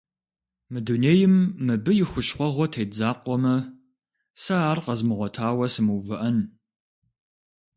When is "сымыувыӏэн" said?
5.73-6.37